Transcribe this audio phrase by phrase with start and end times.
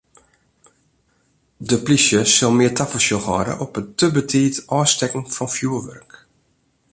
[1.69, 6.11] De polysje sil mear tafersjoch hâlde op it te betiid ôfstekken fan fjoerwurk.